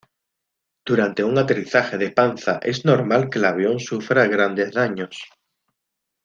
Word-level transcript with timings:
Durante 0.83 1.23
un 1.23 1.37
aterrizaje 1.37 1.95
de 1.99 2.09
panza 2.09 2.59
es 2.63 2.85
normal 2.85 3.29
que 3.29 3.37
el 3.37 3.45
avión 3.45 3.79
sufra 3.79 4.25
grandes 4.25 4.71
daños. 4.71 5.21